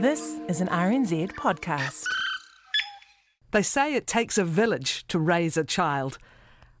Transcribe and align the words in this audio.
This 0.00 0.40
is 0.48 0.62
an 0.62 0.68
RNZ 0.68 1.32
podcast. 1.32 2.06
They 3.50 3.60
say 3.60 3.94
it 3.94 4.06
takes 4.06 4.38
a 4.38 4.44
village 4.44 5.06
to 5.08 5.18
raise 5.18 5.58
a 5.58 5.62
child. 5.62 6.16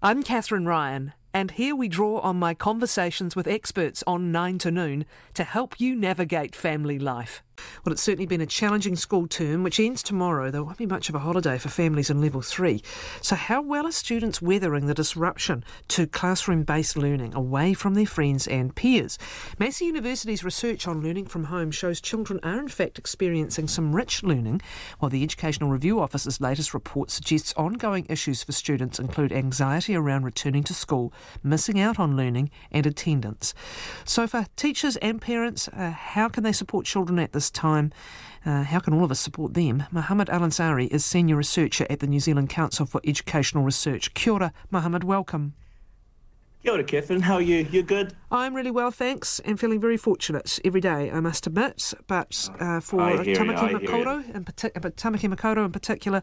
I'm 0.02 0.22
Catherine 0.22 0.64
Ryan, 0.64 1.12
and 1.34 1.50
here 1.50 1.76
we 1.76 1.86
draw 1.86 2.20
on 2.20 2.38
my 2.38 2.54
conversations 2.54 3.36
with 3.36 3.46
experts 3.46 4.02
on 4.06 4.32
9 4.32 4.56
to 4.60 4.70
Noon 4.70 5.04
to 5.34 5.44
help 5.44 5.78
you 5.78 5.94
navigate 5.94 6.56
family 6.56 6.98
life. 6.98 7.42
Well, 7.84 7.92
it's 7.92 8.02
certainly 8.02 8.26
been 8.26 8.40
a 8.40 8.46
challenging 8.46 8.96
school 8.96 9.26
term, 9.26 9.62
which 9.62 9.80
ends 9.80 10.02
tomorrow. 10.02 10.50
There 10.50 10.62
won't 10.62 10.78
be 10.78 10.86
much 10.86 11.08
of 11.08 11.14
a 11.14 11.20
holiday 11.20 11.58
for 11.58 11.68
families 11.68 12.10
in 12.10 12.20
level 12.20 12.42
three. 12.42 12.82
So, 13.20 13.36
how 13.36 13.62
well 13.62 13.86
are 13.86 13.92
students 13.92 14.42
weathering 14.42 14.86
the 14.86 14.94
disruption 14.94 15.64
to 15.88 16.06
classroom 16.06 16.64
based 16.64 16.96
learning 16.96 17.34
away 17.34 17.74
from 17.74 17.94
their 17.94 18.06
friends 18.06 18.46
and 18.46 18.74
peers? 18.74 19.18
Massey 19.58 19.86
University's 19.86 20.44
research 20.44 20.86
on 20.86 21.02
learning 21.02 21.26
from 21.26 21.44
home 21.44 21.70
shows 21.70 22.00
children 22.00 22.40
are, 22.42 22.58
in 22.58 22.68
fact, 22.68 22.98
experiencing 22.98 23.68
some 23.68 23.94
rich 23.94 24.22
learning, 24.22 24.60
while 24.98 25.10
the 25.10 25.22
Educational 25.22 25.70
Review 25.70 26.00
Office's 26.00 26.40
latest 26.40 26.74
report 26.74 27.10
suggests 27.10 27.54
ongoing 27.56 28.06
issues 28.08 28.42
for 28.42 28.52
students 28.52 28.98
include 28.98 29.32
anxiety 29.32 29.94
around 29.94 30.24
returning 30.24 30.62
to 30.64 30.74
school, 30.74 31.12
missing 31.42 31.80
out 31.80 31.98
on 31.98 32.16
learning, 32.16 32.50
and 32.70 32.86
attendance. 32.86 33.54
So, 34.04 34.26
for 34.26 34.46
teachers 34.56 34.96
and 34.98 35.20
parents, 35.20 35.68
uh, 35.68 35.90
how 35.90 36.28
can 36.28 36.44
they 36.44 36.52
support 36.52 36.86
children 36.86 37.18
at 37.18 37.32
this 37.32 37.49
time. 37.50 37.92
Uh, 38.44 38.62
how 38.62 38.78
can 38.78 38.94
all 38.94 39.04
of 39.04 39.10
us 39.10 39.20
support 39.20 39.54
them? 39.54 39.84
Mohammed 39.90 40.30
Al 40.30 40.40
Ansari 40.40 40.88
is 40.88 41.04
Senior 41.04 41.36
Researcher 41.36 41.86
at 41.90 42.00
the 42.00 42.06
New 42.06 42.20
Zealand 42.20 42.48
Council 42.48 42.86
for 42.86 43.00
Educational 43.04 43.64
Research. 43.64 44.14
Kia 44.14 44.32
ora, 44.32 44.52
Mohammed, 44.70 45.04
welcome. 45.04 45.54
Kia 46.62 46.72
ora, 46.72 46.84
Catherine. 46.84 47.20
How 47.20 47.34
are 47.34 47.42
you? 47.42 47.66
You're 47.70 47.82
good? 47.82 48.14
I'm 48.30 48.54
really 48.54 48.70
well, 48.70 48.90
thanks, 48.90 49.40
and 49.40 49.60
feeling 49.60 49.80
very 49.80 49.96
fortunate 49.96 50.58
every 50.64 50.80
day, 50.80 51.10
I 51.10 51.20
must 51.20 51.46
admit. 51.46 51.92
But 52.06 52.48
uh, 52.58 52.80
for 52.80 52.98
Tamaki 52.98 53.72
Makaurau, 53.72 54.34
in, 54.34 54.44
partic- 54.44 54.80
but 54.80 54.96
Tamaki 54.96 55.32
Makaurau 55.32 55.64
in 55.64 55.72
particular, 55.72 56.22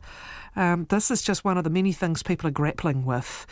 um, 0.55 0.85
this 0.89 1.11
is 1.11 1.21
just 1.21 1.45
one 1.45 1.57
of 1.57 1.63
the 1.63 1.69
many 1.69 1.91
things 1.91 2.23
people 2.23 2.47
are 2.47 2.51
grappling 2.51 3.05
with. 3.05 3.45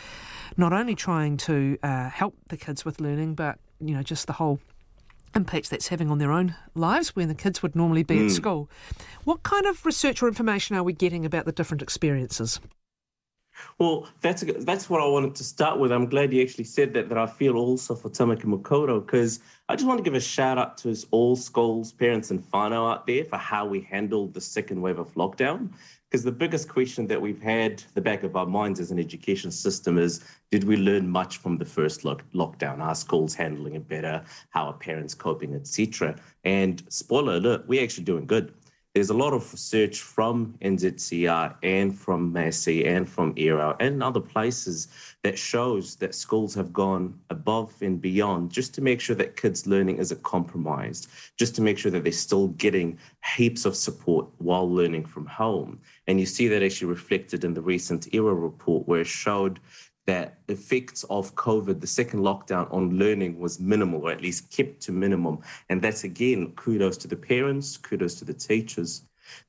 Not 0.56 0.72
only 0.72 0.94
trying 0.94 1.36
to 1.38 1.78
uh, 1.82 2.08
help 2.08 2.34
the 2.48 2.56
kids 2.56 2.84
with 2.84 3.00
learning, 3.00 3.34
but 3.34 3.58
you 3.80 3.94
know, 3.94 4.02
just 4.02 4.26
the 4.26 4.32
whole 4.32 4.58
impacts 5.36 5.68
that's 5.68 5.88
having 5.88 6.10
on 6.10 6.18
their 6.18 6.32
own 6.32 6.56
lives 6.74 7.14
when 7.14 7.28
the 7.28 7.34
kids 7.34 7.62
would 7.62 7.76
normally 7.76 8.02
be 8.02 8.16
mm. 8.16 8.24
at 8.24 8.30
hmm. 8.30 8.36
school. 8.36 8.70
What 9.24 9.42
kind 9.42 9.66
of 9.66 9.84
research 9.86 10.22
or 10.22 10.28
information 10.28 10.74
are 10.74 10.82
we 10.82 10.92
getting 10.92 11.24
about 11.24 11.44
the 11.44 11.52
different 11.52 11.82
experiences? 11.82 12.60
Well, 13.78 14.08
that's 14.20 14.42
that's 14.64 14.90
what 14.90 15.00
I 15.00 15.06
wanted 15.06 15.34
to 15.36 15.44
start 15.44 15.78
with. 15.78 15.92
I'm 15.92 16.08
glad 16.08 16.32
you 16.32 16.42
actually 16.42 16.64
said 16.64 16.92
that. 16.94 17.08
That 17.08 17.18
I 17.18 17.26
feel 17.26 17.56
also 17.56 17.94
for 17.94 18.10
Tamaki 18.10 18.44
Makaurau 18.44 19.04
because 19.04 19.40
I 19.68 19.74
just 19.74 19.88
want 19.88 19.98
to 19.98 20.04
give 20.04 20.14
a 20.14 20.20
shout 20.20 20.58
out 20.58 20.78
to 20.78 20.96
all 21.10 21.34
schools, 21.34 21.90
parents, 21.90 22.30
and 22.30 22.40
whānau 22.52 22.92
out 22.92 23.04
there 23.04 23.24
for 23.24 23.36
how 23.36 23.66
we 23.66 23.80
handled 23.80 24.32
the 24.32 24.40
second 24.40 24.80
wave 24.80 25.00
of 25.00 25.12
lockdown. 25.14 25.70
Because 26.08 26.22
the 26.22 26.30
biggest 26.30 26.68
question 26.68 27.08
that 27.08 27.20
we've 27.20 27.42
had 27.42 27.82
the 27.94 28.00
back 28.00 28.22
of 28.22 28.36
our 28.36 28.46
minds 28.46 28.78
as 28.78 28.92
an 28.92 29.00
education 29.00 29.50
system 29.50 29.98
is 29.98 30.24
did 30.52 30.62
we 30.62 30.76
learn 30.76 31.08
much 31.08 31.38
from 31.38 31.58
the 31.58 31.64
first 31.64 32.04
lock- 32.04 32.22
lockdown? 32.32 32.78
Are 32.78 32.94
schools 32.94 33.34
handling 33.34 33.74
it 33.74 33.88
better? 33.88 34.22
How 34.50 34.66
are 34.66 34.72
parents 34.72 35.14
coping, 35.14 35.52
etc.? 35.56 36.14
And 36.44 36.84
spoiler 36.88 37.34
alert, 37.34 37.66
we're 37.66 37.82
actually 37.82 38.04
doing 38.04 38.24
good 38.24 38.54
there's 38.96 39.10
a 39.10 39.14
lot 39.14 39.34
of 39.34 39.52
research 39.52 40.00
from 40.00 40.54
NZCER 40.62 41.56
and 41.62 41.94
from 41.94 42.32
Massey 42.32 42.86
and 42.86 43.06
from 43.06 43.34
ERO 43.36 43.76
and 43.78 44.02
other 44.02 44.20
places 44.20 44.88
that 45.26 45.36
shows 45.36 45.96
that 45.96 46.14
schools 46.14 46.54
have 46.54 46.72
gone 46.72 47.18
above 47.30 47.74
and 47.82 48.00
beyond 48.00 48.48
just 48.48 48.72
to 48.72 48.80
make 48.80 49.00
sure 49.00 49.16
that 49.16 49.36
kids' 49.36 49.66
learning 49.66 49.96
isn't 49.96 50.22
compromised, 50.22 51.08
just 51.36 51.52
to 51.56 51.60
make 51.60 51.76
sure 51.76 51.90
that 51.90 52.04
they're 52.04 52.12
still 52.12 52.46
getting 52.64 52.96
heaps 53.34 53.64
of 53.64 53.74
support 53.74 54.24
while 54.38 54.70
learning 54.70 55.04
from 55.04 55.26
home. 55.26 55.80
And 56.06 56.20
you 56.20 56.26
see 56.26 56.46
that 56.46 56.62
actually 56.62 56.86
reflected 56.86 57.42
in 57.42 57.54
the 57.54 57.60
recent 57.60 58.14
ERO 58.14 58.34
report 58.34 58.86
where 58.86 59.00
it 59.00 59.08
showed 59.08 59.58
that 60.06 60.38
effects 60.46 61.02
of 61.10 61.34
COVID, 61.34 61.80
the 61.80 61.88
second 61.88 62.20
lockdown 62.20 62.72
on 62.72 62.96
learning 62.96 63.40
was 63.40 63.58
minimal, 63.58 64.02
or 64.02 64.12
at 64.12 64.22
least 64.22 64.52
kept 64.52 64.80
to 64.82 64.92
minimum. 64.92 65.40
And 65.70 65.82
that's 65.82 66.04
again, 66.04 66.52
kudos 66.54 66.96
to 66.98 67.08
the 67.08 67.16
parents, 67.16 67.76
kudos 67.76 68.14
to 68.20 68.24
the 68.24 68.32
teachers. 68.32 69.02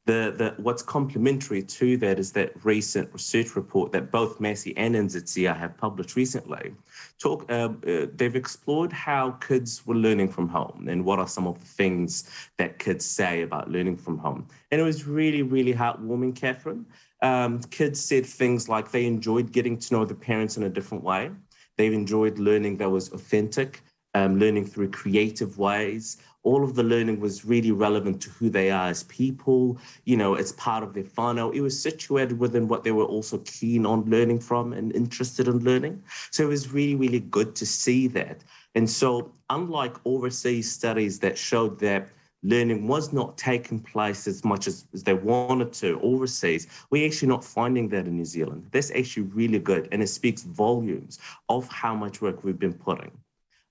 The, 0.05 0.33
the 0.37 0.61
what's 0.61 0.81
complementary 0.81 1.61
to 1.61 1.97
that 1.97 2.19
is 2.19 2.31
that 2.33 2.53
recent 2.63 3.11
research 3.11 3.55
report 3.55 3.91
that 3.91 4.11
both 4.11 4.39
Massey 4.39 4.75
and 4.77 4.95
NZCER 4.95 5.55
have 5.57 5.77
published 5.77 6.15
recently. 6.15 6.73
Talk, 7.19 7.49
uh, 7.51 7.69
uh, 7.87 8.07
they've 8.15 8.35
explored 8.35 8.93
how 8.93 9.31
kids 9.31 9.85
were 9.85 9.95
learning 9.95 10.29
from 10.29 10.47
home 10.47 10.87
and 10.89 11.03
what 11.03 11.19
are 11.19 11.27
some 11.27 11.47
of 11.47 11.59
the 11.59 11.65
things 11.65 12.29
that 12.57 12.79
kids 12.79 13.05
say 13.05 13.41
about 13.41 13.69
learning 13.69 13.97
from 13.97 14.17
home. 14.17 14.47
And 14.71 14.79
it 14.79 14.83
was 14.83 15.05
really, 15.05 15.41
really 15.41 15.73
heartwarming, 15.73 16.35
Catherine. 16.35 16.85
Um, 17.21 17.61
kids 17.63 17.99
said 17.99 18.25
things 18.25 18.69
like 18.69 18.91
they 18.91 19.05
enjoyed 19.05 19.51
getting 19.51 19.77
to 19.77 19.93
know 19.93 20.05
the 20.05 20.15
parents 20.15 20.57
in 20.57 20.63
a 20.63 20.69
different 20.69 21.03
way. 21.03 21.31
They've 21.77 21.93
enjoyed 21.93 22.39
learning 22.39 22.77
that 22.77 22.89
was 22.89 23.11
authentic, 23.11 23.83
um, 24.13 24.39
learning 24.39 24.65
through 24.65 24.91
creative 24.91 25.57
ways. 25.57 26.17
All 26.49 26.63
of 26.63 26.75
the 26.75 26.83
learning 26.93 27.19
was 27.19 27.45
really 27.53 27.71
relevant 27.71 28.21
to 28.23 28.29
who 28.29 28.49
they 28.49 28.71
are 28.71 28.87
as 28.87 29.03
people. 29.03 29.77
You 30.05 30.17
know, 30.21 30.35
it's 30.35 30.53
part 30.53 30.81
of 30.83 30.93
their 30.93 31.09
whānau. 31.15 31.53
It 31.53 31.61
was 31.61 31.75
situated 31.87 32.39
within 32.39 32.67
what 32.67 32.83
they 32.83 32.93
were 32.99 33.09
also 33.15 33.37
keen 33.39 33.85
on 33.85 34.09
learning 34.15 34.39
from 34.39 34.73
and 34.73 34.95
interested 34.95 35.47
in 35.47 35.59
learning. 35.69 36.01
So 36.31 36.43
it 36.43 36.51
was 36.55 36.71
really, 36.71 36.95
really 36.95 37.23
good 37.37 37.55
to 37.55 37.65
see 37.65 38.07
that. 38.19 38.37
And 38.75 38.89
so, 38.89 39.33
unlike 39.49 39.95
overseas 40.05 40.71
studies 40.71 41.19
that 41.19 41.37
showed 41.37 41.79
that 41.79 42.07
learning 42.43 42.87
was 42.87 43.11
not 43.11 43.37
taking 43.37 43.79
place 43.79 44.27
as 44.27 44.45
much 44.45 44.67
as, 44.67 44.85
as 44.93 45.03
they 45.03 45.13
wanted 45.13 45.73
to 45.73 45.99
overseas. 46.01 46.67
We're 46.89 47.07
actually 47.07 47.29
not 47.29 47.43
finding 47.43 47.89
that 47.89 48.05
in 48.07 48.15
New 48.15 48.25
Zealand. 48.25 48.67
That's 48.71 48.91
actually 48.91 49.23
really 49.23 49.59
good, 49.59 49.89
and 49.91 50.01
it 50.01 50.07
speaks 50.07 50.43
volumes 50.43 51.19
of 51.49 51.67
how 51.67 51.95
much 51.95 52.21
work 52.21 52.43
we've 52.43 52.59
been 52.59 52.73
putting. 52.73 53.11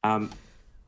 Um, 0.04 0.30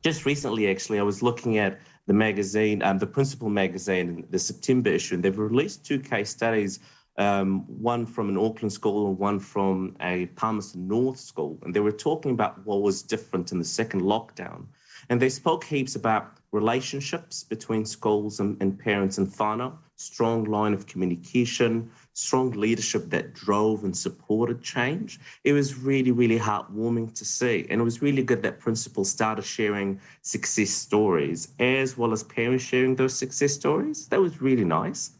just 0.02 0.26
recently, 0.26 0.70
actually, 0.70 0.98
I 0.98 1.02
was 1.02 1.22
looking 1.22 1.58
at 1.58 1.80
the 2.06 2.14
magazine, 2.14 2.82
um, 2.82 2.98
the 2.98 3.06
Principal 3.06 3.50
magazine, 3.50 4.26
the 4.30 4.38
September 4.38 4.90
issue, 4.90 5.14
and 5.14 5.22
they've 5.22 5.38
released 5.38 5.84
two 5.84 6.00
case 6.00 6.30
studies. 6.30 6.80
Um, 7.18 7.64
one 7.66 8.06
from 8.06 8.28
an 8.28 8.38
Auckland 8.38 8.72
school 8.72 9.08
and 9.08 9.18
one 9.18 9.40
from 9.40 9.96
a 10.00 10.26
Palmerston 10.36 10.86
North 10.86 11.18
school. 11.18 11.58
And 11.62 11.74
they 11.74 11.80
were 11.80 11.90
talking 11.90 12.30
about 12.30 12.64
what 12.64 12.80
was 12.80 13.02
different 13.02 13.50
in 13.50 13.58
the 13.58 13.64
second 13.64 14.02
lockdown. 14.02 14.66
And 15.08 15.20
they 15.20 15.28
spoke 15.28 15.64
heaps 15.64 15.96
about 15.96 16.37
relationships 16.52 17.44
between 17.44 17.84
schools 17.84 18.40
and, 18.40 18.56
and 18.60 18.78
parents 18.78 19.18
and 19.18 19.28
whānau, 19.28 19.76
strong 19.96 20.44
line 20.44 20.72
of 20.72 20.86
communication, 20.86 21.90
strong 22.14 22.50
leadership 22.52 23.10
that 23.10 23.34
drove 23.34 23.84
and 23.84 23.96
supported 23.96 24.62
change. 24.62 25.20
It 25.44 25.52
was 25.52 25.76
really, 25.76 26.12
really 26.12 26.38
heartwarming 26.38 27.14
to 27.14 27.24
see. 27.24 27.66
And 27.68 27.80
it 27.80 27.84
was 27.84 28.00
really 28.00 28.22
good 28.22 28.42
that 28.42 28.58
principals 28.58 29.10
started 29.10 29.44
sharing 29.44 30.00
success 30.22 30.70
stories 30.70 31.48
as 31.58 31.98
well 31.98 32.12
as 32.12 32.22
parents 32.22 32.64
sharing 32.64 32.96
those 32.96 33.14
success 33.14 33.52
stories. 33.52 34.08
That 34.08 34.20
was 34.20 34.40
really 34.40 34.64
nice. 34.64 35.12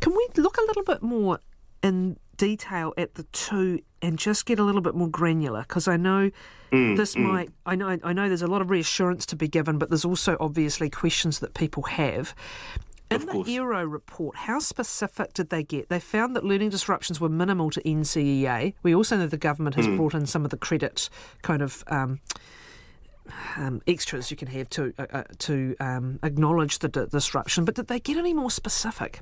Can 0.00 0.14
we 0.14 0.28
look 0.36 0.58
a 0.58 0.62
little 0.62 0.84
bit 0.84 1.02
more 1.02 1.40
in 1.82 2.16
detail 2.36 2.92
at 2.96 3.14
the 3.14 3.22
two 3.24 3.80
and 4.06 4.20
just 4.20 4.46
get 4.46 4.60
a 4.60 4.62
little 4.62 4.80
bit 4.80 4.94
more 4.94 5.08
granular 5.08 5.62
because 5.62 5.88
I 5.88 5.96
know 5.96 6.30
mm, 6.70 6.96
this 6.96 7.16
mm. 7.16 7.22
might 7.22 7.50
I 7.66 7.74
know 7.74 7.98
I 8.04 8.12
know 8.12 8.28
there's 8.28 8.40
a 8.40 8.46
lot 8.46 8.62
of 8.62 8.70
reassurance 8.70 9.26
to 9.26 9.36
be 9.36 9.48
given, 9.48 9.78
but 9.78 9.90
there's 9.90 10.04
also 10.04 10.36
obviously 10.38 10.88
questions 10.88 11.40
that 11.40 11.54
people 11.54 11.82
have. 11.84 12.34
In 13.10 13.26
the 13.26 13.44
ERO 13.48 13.84
report, 13.84 14.36
how 14.36 14.58
specific 14.58 15.32
did 15.32 15.50
they 15.50 15.62
get? 15.62 15.88
They 15.88 16.00
found 16.00 16.34
that 16.34 16.44
learning 16.44 16.70
disruptions 16.70 17.20
were 17.20 17.28
minimal 17.28 17.70
to 17.70 17.80
NCEA. 17.82 18.74
We 18.82 18.94
also 18.94 19.16
know 19.16 19.26
the 19.28 19.36
government 19.36 19.76
has 19.76 19.86
mm. 19.86 19.96
brought 19.96 20.14
in 20.14 20.26
some 20.26 20.44
of 20.44 20.50
the 20.50 20.56
credit 20.56 21.08
kind 21.42 21.62
of 21.62 21.84
um, 21.86 22.20
um, 23.56 23.80
extras 23.86 24.30
you 24.30 24.36
can 24.36 24.48
have 24.48 24.68
to 24.70 24.92
uh, 24.98 25.06
uh, 25.12 25.22
to 25.38 25.74
um, 25.80 26.20
acknowledge 26.22 26.78
the 26.78 26.88
d- 26.88 27.06
disruption. 27.10 27.64
But 27.64 27.74
did 27.74 27.88
they 27.88 27.98
get 27.98 28.16
any 28.16 28.34
more 28.34 28.50
specific? 28.52 29.20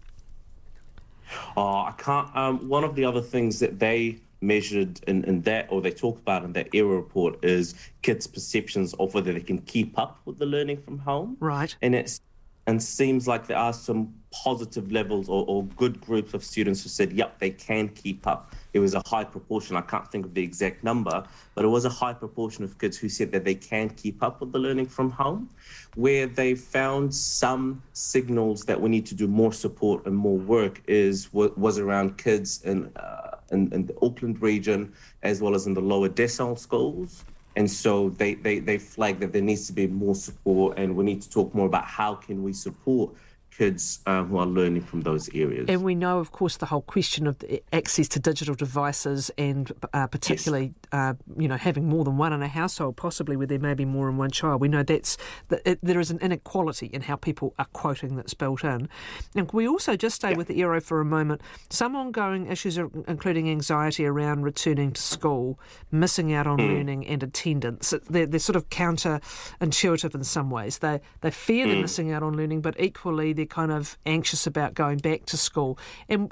Oh, 1.57 1.85
I 1.85 1.95
can't. 1.97 2.37
Um, 2.37 2.69
one 2.69 2.85
of 2.85 2.95
the 2.95 3.07
other 3.07 3.23
things 3.23 3.59
that 3.61 3.79
they 3.79 4.19
measured 4.47 5.01
in, 5.07 5.25
in 5.25 5.43
that, 5.43 5.67
or 5.71 5.81
they 5.81 5.91
talk 5.91 6.19
about 6.19 6.45
in 6.45 6.53
that 6.55 6.75
ERO 6.75 6.97
report, 6.97 7.45
is 7.45 7.75
kids' 8.03 8.27
perceptions 8.27 8.95
of 8.95 9.15
whether 9.15 9.33
they 9.33 9.41
can 9.41 9.59
keep 9.63 9.99
up 9.99 10.21
with 10.25 10.39
the 10.39 10.47
learning 10.47 10.81
from 10.83 10.99
home. 10.99 11.37
Right. 11.41 11.75
And 11.83 11.95
it's 11.95 12.21
and 12.67 12.83
seems 12.83 13.29
like 13.29 13.47
there 13.47 13.59
are 13.59 13.75
some 13.75 14.15
positive 14.33 14.91
levels 14.91 15.29
or, 15.29 15.45
or 15.47 15.65
good 15.77 16.01
groups 16.01 16.33
of 16.33 16.43
students 16.43 16.83
who 16.83 16.89
said, 16.89 17.13
yep, 17.13 17.39
they 17.39 17.51
can 17.51 17.89
keep 17.89 18.27
up 18.27 18.55
it 18.75 18.81
was 18.81 18.95
a 18.95 19.03
high 19.07 19.25
proportion. 19.25 19.77
I 19.77 19.83
can't 19.83 20.11
think 20.11 20.27
of 20.27 20.35
the 20.35 20.43
exact 20.43 20.83
number, 20.83 21.25
but 21.55 21.65
it 21.65 21.69
was 21.69 21.85
a 21.85 21.89
high 21.89 22.13
proportion 22.13 22.65
of 22.65 22.77
kids 22.77 22.99
who 22.99 23.09
said 23.09 23.31
that 23.31 23.45
they 23.45 23.55
can 23.55 23.89
keep 23.89 24.21
up 24.23 24.41
with 24.41 24.51
the 24.51 24.59
learning 24.59 24.87
from 24.87 25.11
home. 25.11 25.49
Where 25.95 26.27
they 26.27 26.57
found 26.57 27.15
some 27.15 27.81
signals 27.93 28.65
that 28.65 28.81
we 28.81 28.91
need 28.91 29.07
to 29.07 29.15
do 29.15 29.29
more 29.29 29.53
support 29.53 30.05
and 30.07 30.17
more 30.17 30.37
work 30.37 30.83
is 30.89 31.33
was 31.33 31.79
around 31.79 32.19
kids 32.19 32.63
and 32.65 32.91
uh, 32.97 33.34
in, 33.51 33.73
in 33.73 33.87
the 33.87 33.95
Auckland 34.03 34.41
region 34.43 34.93
as 35.23 35.41
well 35.41 35.55
as 35.55 35.67
in 35.67 35.75
the 35.75 35.81
lower 35.81 36.09
decile 36.09 36.59
schools. 36.59 37.25
And 37.57 37.71
so 37.71 38.11
they, 38.11 38.35
they, 38.35 38.59
they 38.59 38.79
flagged 38.79 39.21
that 39.21 39.33
there 39.33 39.43
needs 39.43 39.67
to 39.69 39.73
be 39.73 39.87
more 39.87 40.15
support 40.15 40.79
and 40.79 40.97
we 40.97 41.05
need 41.05 41.23
to 41.23 41.31
talk 41.31 41.55
more 41.55 41.67
about 41.67 41.85
how 41.85 42.15
can 42.15 42.43
we 42.43 42.53
support 42.53 43.15
kids 43.57 44.01
uh, 44.07 44.25
who 44.25 44.37
are 44.39 44.47
learning 44.47 44.83
from 44.83 45.03
those 45.03 45.29
areas. 45.35 45.67
And 45.69 45.83
we 45.85 45.95
know, 45.95 46.19
of 46.19 46.33
course, 46.33 46.57
the 46.57 46.67
whole 46.67 46.83
question 46.83 47.27
of 47.27 47.37
access 47.73 48.09
to 48.09 48.19
digital 48.19 48.55
devices 48.55 49.31
and 49.39 49.71
uh, 49.93 50.07
particularly. 50.09 50.75
Uh, 50.95 51.15
you 51.37 51.49
know, 51.49 51.57
having 51.57 51.89
more 51.89 52.05
than 52.05 52.17
one 52.17 52.33
in 52.33 52.41
a 52.41 52.47
household, 52.47 52.97
possibly 52.97 53.37
where 53.37 53.49
there 53.49 53.59
may 53.59 53.75
be 53.75 53.85
more 53.85 54.07
than 54.07 54.17
one 54.17 54.31
child. 54.31 54.61
We 54.61 54.69
know 54.69 54.85
that's 54.85 55.17
that 55.49 55.61
it, 55.65 55.81
there 55.83 55.99
is 55.99 56.13
an 56.13 56.21
inequality 56.21 56.87
in 56.87 57.01
how 57.01 57.17
people 57.17 57.53
are 57.59 57.67
quoting 57.73 58.15
that's 58.15 58.33
built 58.33 58.63
in. 58.63 58.89
And 59.35 59.51
we 59.51 59.67
also 59.67 59.97
just 59.97 60.15
stay 60.15 60.31
yeah. 60.31 60.37
with 60.37 60.47
the 60.47 60.61
ERO 60.61 60.81
for 60.81 61.01
a 61.01 61.05
moment. 61.05 61.41
Some 61.69 61.97
ongoing 61.97 62.47
issues, 62.47 62.79
are, 62.79 62.89
including 63.09 63.51
anxiety 63.51 64.07
around 64.07 64.43
returning 64.45 64.93
to 64.93 65.03
school, 65.03 65.59
missing 65.91 66.33
out 66.33 66.47
on 66.47 66.59
mm. 66.59 66.69
learning 66.69 67.09
and 67.09 67.25
attendance. 67.25 67.93
They're, 68.09 68.27
they're 68.27 68.39
sort 68.39 68.55
of 68.55 68.69
counterintuitive 68.69 70.15
in 70.15 70.23
some 70.23 70.49
ways. 70.49 70.79
They 70.79 71.01
they 71.23 71.33
fear 71.33 71.67
mm. 71.67 71.73
they're 71.73 71.83
missing 71.83 72.13
out 72.13 72.23
on 72.23 72.37
learning, 72.37 72.61
but 72.61 72.79
equally 72.79 73.33
they're 73.33 73.47
kind 73.47 73.73
of 73.73 73.99
anxious 74.07 74.47
about 74.47 74.75
going 74.75 74.99
back 74.99 75.27
to 75.27 75.37
school. 75.37 75.77
And 76.09 76.31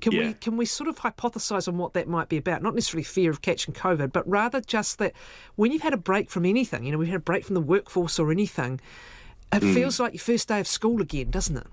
can 0.00 0.12
yeah. 0.12 0.28
we 0.28 0.32
can 0.34 0.56
we 0.56 0.64
sort 0.64 0.88
of 0.88 0.98
hypothesize 0.98 1.68
on 1.68 1.78
what 1.78 1.92
that 1.92 2.08
might 2.08 2.28
be 2.28 2.36
about? 2.36 2.62
Not 2.62 2.74
necessarily 2.74 3.04
fear 3.04 3.30
of 3.30 3.42
catching 3.42 3.74
COVID, 3.74 4.12
but 4.12 4.28
rather 4.28 4.60
just 4.60 4.98
that 4.98 5.12
when 5.56 5.72
you've 5.72 5.82
had 5.82 5.92
a 5.92 5.98
break 5.98 6.30
from 6.30 6.44
anything, 6.44 6.84
you 6.84 6.92
know, 6.92 6.98
we've 6.98 7.08
had 7.08 7.16
a 7.16 7.20
break 7.20 7.44
from 7.44 7.54
the 7.54 7.60
workforce 7.60 8.18
or 8.18 8.30
anything, 8.30 8.80
it 9.52 9.62
mm. 9.62 9.74
feels 9.74 9.98
like 9.98 10.12
your 10.12 10.20
first 10.20 10.48
day 10.48 10.60
of 10.60 10.66
school 10.66 11.00
again, 11.00 11.30
doesn't 11.30 11.56
it? 11.56 11.66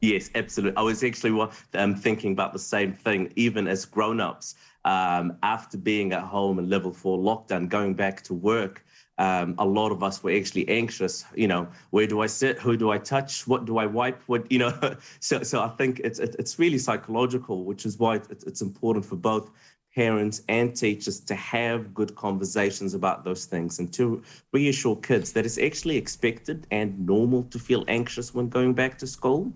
Yes, 0.00 0.30
absolutely. 0.34 0.76
I 0.76 0.82
was 0.82 1.02
actually 1.02 1.48
um, 1.74 1.94
thinking 1.94 2.32
about 2.32 2.52
the 2.52 2.58
same 2.58 2.92
thing, 2.92 3.32
even 3.34 3.66
as 3.66 3.84
grown-ups, 3.84 4.54
um, 4.84 5.36
after 5.42 5.78
being 5.78 6.12
at 6.12 6.22
home 6.22 6.58
in 6.58 6.68
level 6.68 6.92
four 6.92 7.18
lockdown, 7.18 7.68
going 7.68 7.94
back 7.94 8.22
to 8.24 8.34
work 8.34 8.84
um, 9.18 9.54
a 9.58 9.64
lot 9.64 9.92
of 9.92 10.02
us 10.02 10.22
were 10.22 10.32
actually 10.32 10.68
anxious. 10.68 11.24
You 11.34 11.48
know, 11.48 11.68
where 11.90 12.06
do 12.06 12.20
I 12.20 12.26
sit? 12.26 12.58
Who 12.58 12.76
do 12.76 12.90
I 12.90 12.98
touch? 12.98 13.46
What 13.46 13.64
do 13.64 13.78
I 13.78 13.86
wipe? 13.86 14.22
What 14.26 14.50
you 14.50 14.58
know? 14.58 14.96
so, 15.20 15.42
so 15.42 15.62
I 15.62 15.68
think 15.68 16.00
it's 16.04 16.18
it's 16.18 16.58
really 16.58 16.78
psychological, 16.78 17.64
which 17.64 17.86
is 17.86 17.98
why 17.98 18.16
it's 18.16 18.60
important 18.60 19.04
for 19.04 19.16
both 19.16 19.50
parents 19.94 20.42
and 20.50 20.76
teachers 20.76 21.18
to 21.20 21.34
have 21.34 21.94
good 21.94 22.14
conversations 22.16 22.92
about 22.92 23.24
those 23.24 23.46
things 23.46 23.78
and 23.78 23.90
to 23.94 24.22
reassure 24.52 24.94
kids 24.96 25.32
that 25.32 25.46
it's 25.46 25.56
actually 25.56 25.96
expected 25.96 26.66
and 26.70 27.06
normal 27.06 27.44
to 27.44 27.58
feel 27.58 27.82
anxious 27.88 28.34
when 28.34 28.46
going 28.50 28.74
back 28.74 28.98
to 28.98 29.06
school, 29.06 29.50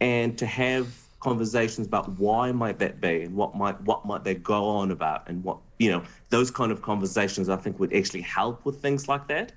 and 0.00 0.38
to 0.38 0.46
have 0.46 0.86
conversations 1.18 1.86
about 1.86 2.08
why 2.18 2.50
might 2.52 2.78
that 2.78 3.00
be 3.00 3.22
and 3.22 3.34
what 3.34 3.54
might 3.54 3.78
what 3.82 4.06
might 4.06 4.24
they 4.24 4.34
go 4.34 4.66
on 4.66 4.90
about 4.90 5.28
and 5.28 5.44
what 5.44 5.58
you 5.80 5.90
know 5.90 6.02
those 6.28 6.50
kind 6.50 6.70
of 6.70 6.82
conversations 6.82 7.48
i 7.48 7.56
think 7.56 7.80
would 7.80 7.92
actually 7.92 8.20
help 8.20 8.64
with 8.64 8.80
things 8.80 9.08
like 9.08 9.26
that 9.26 9.52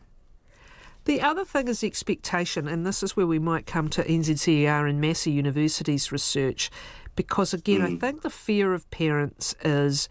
the 1.06 1.22
other 1.22 1.44
thing 1.44 1.68
is 1.68 1.84
expectation, 1.84 2.66
and 2.66 2.86
this 2.86 3.04
is 3.04 3.18
where 3.18 3.28
we 3.28 3.38
might 3.38 3.66
come 3.66 3.90
to 3.90 4.04
NZCER 4.06 4.90
and 4.90 5.02
Massey 5.02 5.32
University's 5.32 6.14
research, 6.14 6.72
because 7.18 7.54
again, 7.54 7.82
mm. 7.82 7.96
I 7.96 8.00
think 8.00 8.22
the 8.22 8.30
fear 8.30 8.74
of 8.74 8.90
parents 8.90 9.54
is 9.66 10.08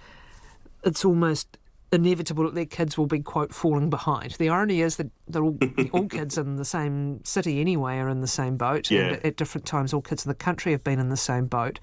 it's 0.84 1.04
almost 1.04 1.56
inevitable 1.92 2.44
that 2.44 2.54
their 2.54 2.64
kids 2.64 2.96
will 2.96 3.06
be 3.06 3.20
quote 3.20 3.52
falling 3.52 3.90
behind. 3.90 4.32
The 4.32 4.48
irony 4.48 4.80
is 4.80 4.96
that 4.96 5.10
they're 5.28 5.44
all, 5.44 5.58
all 5.92 6.08
kids 6.08 6.38
in 6.38 6.56
the 6.56 6.64
same 6.64 7.22
city 7.22 7.60
anyway 7.60 7.98
are 7.98 8.08
in 8.08 8.22
the 8.22 8.26
same 8.26 8.56
boat. 8.56 8.90
Yeah. 8.90 9.18
at 9.22 9.36
different 9.36 9.66
times, 9.66 9.92
all 9.92 10.00
kids 10.00 10.24
in 10.24 10.30
the 10.30 10.34
country 10.34 10.72
have 10.72 10.82
been 10.82 10.98
in 10.98 11.10
the 11.10 11.16
same 11.16 11.46
boat. 11.46 11.78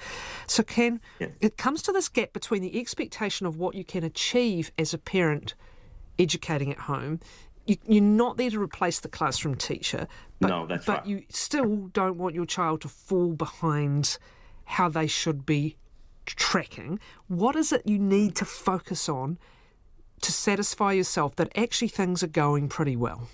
So, 0.48 0.64
Ken, 0.64 1.00
yeah. 1.20 1.28
it 1.40 1.58
comes 1.58 1.84
to 1.84 1.92
this 1.92 2.10
gap 2.10 2.34
between 2.34 2.64
the 2.64 2.80
expectation 2.80 3.46
of 3.46 3.58
what 3.58 3.76
you 3.76 3.86
can 3.86 4.04
achieve 4.04 4.72
as 4.80 4.94
a 4.94 4.98
parent 4.98 5.54
educating 6.18 6.72
at 6.72 6.80
home. 6.80 7.20
You, 7.68 7.78
you're 7.88 8.04
not 8.04 8.38
there 8.38 8.50
to 8.50 8.60
replace 8.60 9.00
the 9.00 9.10
classroom 9.10 9.56
teacher, 9.56 10.08
but, 10.40 10.48
no, 10.48 10.66
that's 10.66 10.86
but 10.86 11.00
right. 11.00 11.08
you 11.08 11.24
still 11.30 11.90
don't 11.94 12.18
want 12.18 12.34
your 12.34 12.46
child 12.46 12.82
to 12.82 12.88
fall 12.88 13.34
behind 13.34 14.18
how 14.66 14.90
they 14.90 15.06
should 15.06 15.46
be 15.46 15.76
tracking. 16.26 17.00
What 17.28 17.56
is 17.56 17.72
it 17.72 17.84
you 17.86 18.00
need 18.00 18.36
to 18.38 18.46
focus 18.46 19.08
on 19.08 19.38
to 20.21 20.31
satisfy 20.31 20.94
yourself 20.94 21.36
that 21.38 21.51
actually 21.56 21.88
things 21.88 22.24
are 22.24 22.27
going 22.27 22.69
pretty 22.69 22.95
well? 22.95 23.27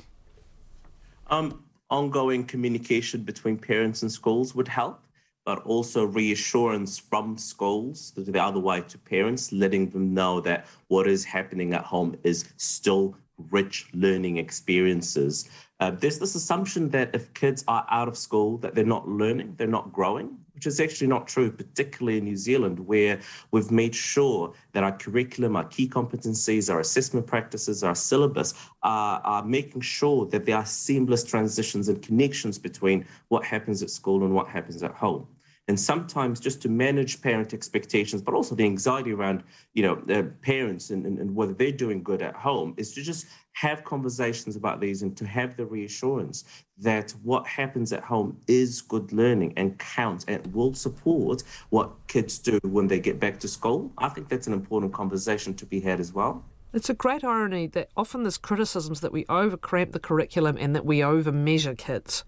Um, 1.27 1.63
ongoing 1.89 2.45
communication 2.45 3.23
between 3.23 3.57
parents 3.57 4.01
and 4.01 4.11
schools 4.11 4.55
would 4.55 4.67
help, 4.67 5.01
but 5.45 5.59
also 5.65 6.05
reassurance 6.05 6.97
from 6.97 7.37
schools 7.37 8.13
the 8.15 8.41
other 8.41 8.59
way 8.59 8.81
to 8.81 8.97
parents, 8.97 9.51
letting 9.51 9.89
them 9.89 10.13
know 10.13 10.41
that 10.41 10.65
what 10.87 11.07
is 11.07 11.23
happening 11.23 11.73
at 11.73 11.83
home 11.83 12.15
is 12.23 12.45
still 12.57 13.15
rich 13.51 13.87
learning 13.93 14.37
experiences. 14.37 15.49
Uh, 15.79 15.91
there's 15.91 16.19
this 16.19 16.35
assumption 16.35 16.89
that 16.89 17.13
if 17.13 17.33
kids 17.33 17.63
are 17.67 17.85
out 17.89 18.07
of 18.07 18.17
school, 18.17 18.57
that 18.59 18.75
they're 18.75 18.85
not 18.85 19.07
learning, 19.07 19.53
they're 19.57 19.67
not 19.67 19.91
growing 19.91 20.37
which 20.55 20.65
is 20.65 20.79
actually 20.79 21.07
not 21.07 21.27
true, 21.27 21.51
particularly 21.51 22.17
in 22.17 22.23
New 22.23 22.37
Zealand, 22.37 22.79
where 22.79 23.19
we've 23.51 23.69
made 23.69 23.93
sure 23.93 24.53
that 24.71 24.83
our 24.83 24.97
curriculum, 24.97 25.55
our 25.55 25.65
key 25.65 25.87
competencies, 25.87 26.73
our 26.73 26.79
assessment 26.79 27.27
practices, 27.27 27.83
our 27.83 27.93
syllabus 27.93 28.53
are, 28.81 29.21
are 29.23 29.43
making 29.43 29.81
sure 29.81 30.25
that 30.27 30.45
there 30.45 30.57
are 30.57 30.65
seamless 30.65 31.23
transitions 31.23 31.89
and 31.89 32.01
connections 32.01 32.57
between 32.57 33.05
what 33.27 33.43
happens 33.43 33.83
at 33.83 33.89
school 33.89 34.23
and 34.23 34.33
what 34.33 34.47
happens 34.47 34.81
at 34.81 34.91
home 34.91 35.27
and 35.67 35.79
sometimes 35.79 36.39
just 36.39 36.61
to 36.61 36.69
manage 36.69 37.21
parent 37.21 37.53
expectations 37.53 38.21
but 38.21 38.33
also 38.33 38.55
the 38.55 38.63
anxiety 38.63 39.13
around 39.13 39.43
you 39.73 39.83
know 39.83 40.01
uh, 40.13 40.23
parents 40.41 40.89
and, 40.89 41.05
and, 41.05 41.19
and, 41.19 41.35
whether 41.35 41.53
they're 41.53 41.71
doing 41.71 42.03
good 42.03 42.21
at 42.21 42.35
home 42.35 42.73
is 42.77 42.93
to 42.93 43.01
just 43.01 43.27
have 43.53 43.83
conversations 43.83 44.55
about 44.55 44.81
these 44.81 45.01
and 45.01 45.15
to 45.15 45.25
have 45.25 45.55
the 45.55 45.65
reassurance 45.65 46.43
that 46.77 47.11
what 47.23 47.47
happens 47.47 47.93
at 47.93 48.03
home 48.03 48.37
is 48.47 48.81
good 48.81 49.11
learning 49.13 49.53
and 49.55 49.77
counts 49.79 50.25
and 50.27 50.45
will 50.53 50.73
support 50.73 51.41
what 51.69 51.91
kids 52.07 52.37
do 52.37 52.59
when 52.63 52.87
they 52.87 52.99
get 52.99 53.17
back 53.17 53.39
to 53.39 53.47
school. 53.47 53.91
I 53.97 54.09
think 54.09 54.27
that's 54.27 54.47
an 54.47 54.53
important 54.53 54.91
conversation 54.91 55.53
to 55.55 55.65
be 55.65 55.79
had 55.79 56.01
as 56.01 56.11
well. 56.11 56.43
It's 56.73 56.89
a 56.89 56.93
great 56.93 57.23
irony 57.23 57.67
that 57.67 57.89
often 57.95 58.23
there's 58.23 58.37
criticisms 58.37 58.99
that 58.99 59.13
we 59.13 59.23
overcramp 59.25 59.93
the 59.93 59.99
curriculum 59.99 60.57
and 60.59 60.75
that 60.75 60.85
we 60.85 61.01
over 61.01 61.31
measure 61.31 61.75
kids 61.75 62.25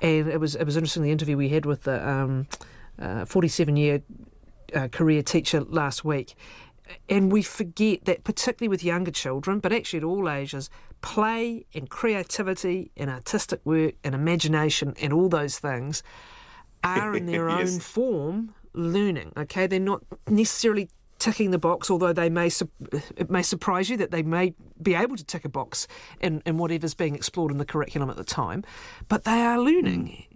and 0.00 0.28
it 0.28 0.38
was 0.38 0.54
it 0.54 0.64
was 0.64 0.76
interesting 0.76 1.02
the 1.02 1.10
interview 1.10 1.36
we 1.36 1.48
had 1.48 1.66
with 1.66 1.84
the 1.84 2.46
47 3.26 3.72
um, 3.72 3.76
uh, 3.76 3.80
year 3.80 4.02
uh, 4.74 4.88
career 4.88 5.22
teacher 5.22 5.60
last 5.60 6.04
week. 6.04 6.34
And 7.08 7.32
we 7.32 7.42
forget 7.42 8.04
that, 8.04 8.24
particularly 8.24 8.68
with 8.68 8.84
younger 8.84 9.10
children, 9.10 9.58
but 9.58 9.72
actually 9.72 9.98
at 9.98 10.04
all 10.04 10.28
ages, 10.28 10.68
play 11.00 11.64
and 11.74 11.88
creativity 11.88 12.90
and 12.96 13.08
artistic 13.08 13.60
work 13.64 13.94
and 14.04 14.14
imagination 14.14 14.94
and 15.00 15.12
all 15.12 15.28
those 15.28 15.58
things 15.58 16.02
are 16.84 17.16
in 17.16 17.26
their 17.26 17.48
yes. 17.48 17.74
own 17.74 17.80
form 17.80 18.54
learning. 18.74 19.32
Okay, 19.36 19.66
they're 19.66 19.80
not 19.80 20.02
necessarily 20.28 20.90
ticking 21.24 21.52
the 21.52 21.58
box, 21.58 21.90
although 21.90 22.12
they 22.12 22.28
may 22.28 22.50
it 23.16 23.30
may 23.30 23.42
surprise 23.42 23.88
you 23.88 23.96
that 23.96 24.10
they 24.10 24.22
may 24.22 24.52
be 24.82 24.94
able 24.94 25.16
to 25.16 25.24
tick 25.24 25.46
a 25.46 25.48
box 25.48 25.88
in, 26.20 26.42
in 26.44 26.58
whatever's 26.58 26.92
being 26.92 27.14
explored 27.14 27.50
in 27.50 27.56
the 27.56 27.64
curriculum 27.64 28.10
at 28.10 28.16
the 28.16 28.24
time, 28.24 28.62
but 29.08 29.24
they 29.24 29.40
are 29.40 29.58
learning. 29.58 30.06
Hmm. 30.06 30.34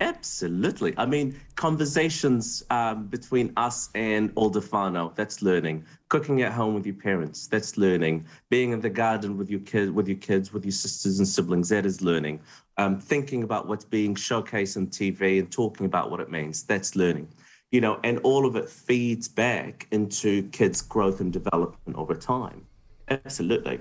Absolutely. 0.00 0.94
I 0.96 1.06
mean, 1.06 1.40
conversations 1.56 2.62
um, 2.70 3.06
between 3.06 3.52
us 3.56 3.88
and 3.96 4.32
whānau, 4.36 5.12
that's 5.16 5.42
learning. 5.42 5.84
Cooking 6.08 6.42
at 6.42 6.52
home 6.52 6.74
with 6.74 6.86
your 6.86 6.94
parents, 6.94 7.48
that's 7.48 7.76
learning. 7.76 8.24
Being 8.48 8.70
in 8.70 8.80
the 8.80 8.90
garden 8.90 9.36
with 9.36 9.50
your 9.50 9.58
kid, 9.60 9.92
with 9.92 10.06
your 10.06 10.18
kids, 10.18 10.52
with 10.52 10.64
your 10.64 10.72
sisters 10.72 11.18
and 11.18 11.26
siblings, 11.26 11.70
that 11.70 11.84
is 11.84 12.00
learning. 12.00 12.38
Um, 12.76 13.00
thinking 13.00 13.42
about 13.42 13.66
what's 13.66 13.84
being 13.84 14.14
showcased 14.14 14.76
on 14.76 14.86
TV 14.86 15.40
and 15.40 15.50
talking 15.50 15.86
about 15.86 16.12
what 16.12 16.20
it 16.20 16.30
means, 16.30 16.62
that's 16.62 16.94
learning 16.94 17.26
you 17.70 17.80
know, 17.80 18.00
and 18.02 18.18
all 18.20 18.46
of 18.46 18.56
it 18.56 18.68
feeds 18.68 19.28
back 19.28 19.86
into 19.90 20.48
kids' 20.50 20.80
growth 20.80 21.20
and 21.20 21.32
development 21.32 21.96
over 21.96 22.14
time. 22.14 22.66
Absolutely. 23.08 23.80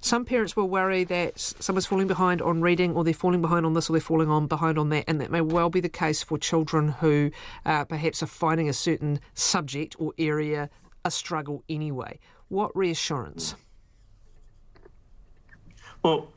Some 0.00 0.26
parents 0.26 0.54
will 0.54 0.68
worry 0.68 1.04
that 1.04 1.38
someone's 1.38 1.86
falling 1.86 2.06
behind 2.06 2.42
on 2.42 2.60
reading, 2.60 2.94
or 2.94 3.04
they're 3.04 3.14
falling 3.14 3.40
behind 3.40 3.64
on 3.64 3.72
this, 3.72 3.88
or 3.88 3.94
they're 3.94 4.02
falling 4.02 4.28
on 4.28 4.46
behind 4.46 4.78
on 4.78 4.90
that, 4.90 5.04
and 5.08 5.18
that 5.20 5.30
may 5.30 5.40
well 5.40 5.70
be 5.70 5.80
the 5.80 5.88
case 5.88 6.22
for 6.22 6.36
children 6.36 6.88
who 6.88 7.30
uh, 7.64 7.84
perhaps 7.86 8.22
are 8.22 8.26
finding 8.26 8.68
a 8.68 8.74
certain 8.74 9.18
subject 9.32 9.96
or 9.98 10.12
area 10.18 10.68
a 11.06 11.10
struggle 11.10 11.64
anyway. 11.70 12.18
What 12.48 12.76
reassurance? 12.76 13.54
Well, 16.02 16.28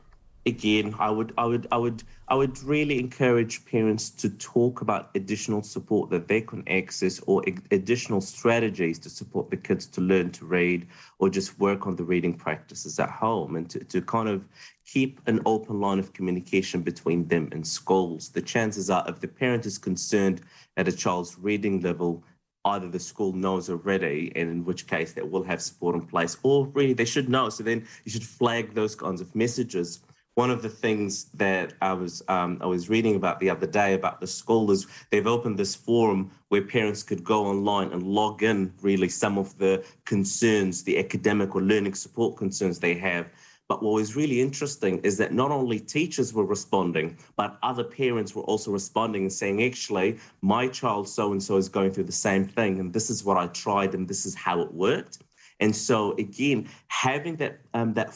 again, 0.46 0.94
I 0.98 1.10
would, 1.10 1.32
I 1.36 1.44
would, 1.44 1.66
I 1.70 1.76
would, 1.76 2.02
I 2.28 2.34
would 2.34 2.62
really 2.62 2.98
encourage 2.98 3.64
parents 3.64 4.10
to 4.10 4.30
talk 4.30 4.80
about 4.80 5.10
additional 5.14 5.62
support 5.62 6.10
that 6.10 6.28
they 6.28 6.40
can 6.40 6.66
access 6.68 7.20
or 7.26 7.42
additional 7.70 8.20
strategies 8.20 8.98
to 9.00 9.10
support 9.10 9.50
the 9.50 9.56
kids 9.56 9.86
to 9.86 10.00
learn 10.00 10.30
to 10.32 10.44
read 10.44 10.86
or 11.18 11.28
just 11.28 11.58
work 11.58 11.86
on 11.86 11.96
the 11.96 12.04
reading 12.04 12.34
practices 12.34 12.98
at 12.98 13.10
home 13.10 13.56
and 13.56 13.70
to, 13.70 13.84
to 13.84 14.00
kind 14.02 14.28
of 14.28 14.44
keep 14.86 15.20
an 15.26 15.40
open 15.46 15.80
line 15.80 15.98
of 15.98 16.12
communication 16.12 16.82
between 16.82 17.26
them 17.28 17.48
and 17.52 17.66
schools. 17.66 18.30
The 18.30 18.42
chances 18.42 18.90
are, 18.90 19.04
if 19.08 19.20
the 19.20 19.28
parent 19.28 19.66
is 19.66 19.78
concerned 19.78 20.40
at 20.76 20.88
a 20.88 20.92
child's 20.92 21.38
reading 21.38 21.80
level, 21.80 22.22
either 22.64 22.88
the 22.88 22.98
school 22.98 23.32
knows 23.32 23.70
already, 23.70 24.32
and 24.36 24.50
in 24.50 24.64
which 24.64 24.86
case 24.86 25.12
they 25.12 25.22
will 25.22 25.42
have 25.42 25.62
support 25.62 25.94
in 25.94 26.02
place, 26.02 26.36
or 26.42 26.66
really 26.68 26.92
they 26.92 27.04
should 27.04 27.28
know. 27.28 27.48
So 27.48 27.62
then 27.62 27.86
you 28.04 28.10
should 28.10 28.24
flag 28.24 28.74
those 28.74 28.94
kinds 28.94 29.20
of 29.20 29.34
messages 29.34 30.00
one 30.38 30.52
of 30.52 30.62
the 30.62 30.68
things 30.68 31.24
that 31.34 31.74
I 31.82 31.92
was 31.92 32.22
um, 32.28 32.58
I 32.60 32.66
was 32.66 32.88
reading 32.88 33.16
about 33.16 33.40
the 33.40 33.50
other 33.50 33.66
day 33.66 33.94
about 33.94 34.20
the 34.20 34.26
school 34.28 34.70
is 34.70 34.86
they've 35.10 35.26
opened 35.26 35.58
this 35.58 35.74
forum 35.74 36.30
where 36.46 36.62
parents 36.62 37.02
could 37.02 37.24
go 37.24 37.46
online 37.46 37.90
and 37.90 38.04
log 38.04 38.44
in 38.44 38.72
really 38.80 39.08
some 39.08 39.36
of 39.36 39.58
the 39.58 39.84
concerns, 40.04 40.84
the 40.84 40.96
academic 40.96 41.56
or 41.56 41.62
learning 41.62 41.94
support 41.94 42.36
concerns 42.36 42.78
they 42.78 42.94
have. 42.94 43.26
But 43.66 43.82
what 43.82 43.94
was 43.94 44.14
really 44.14 44.40
interesting 44.40 45.00
is 45.00 45.18
that 45.18 45.32
not 45.32 45.50
only 45.50 45.80
teachers 45.80 46.32
were 46.32 46.46
responding, 46.46 47.18
but 47.34 47.58
other 47.64 47.82
parents 47.82 48.36
were 48.36 48.44
also 48.44 48.70
responding 48.70 49.22
and 49.22 49.32
saying, 49.32 49.64
actually, 49.64 50.18
my 50.40 50.68
child 50.68 51.08
so 51.08 51.32
and 51.32 51.42
so 51.42 51.56
is 51.56 51.68
going 51.68 51.90
through 51.90 52.04
the 52.12 52.22
same 52.28 52.44
thing, 52.46 52.78
and 52.78 52.92
this 52.92 53.10
is 53.10 53.24
what 53.24 53.36
I 53.36 53.48
tried, 53.48 53.92
and 53.92 54.06
this 54.06 54.24
is 54.24 54.36
how 54.36 54.60
it 54.60 54.72
worked. 54.72 55.18
And 55.58 55.74
so, 55.74 56.12
again, 56.12 56.68
having 56.86 57.34
that 57.36 57.58
um, 57.74 57.92
that 57.94 58.14